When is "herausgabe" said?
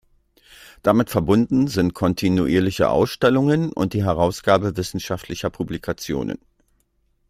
4.03-4.75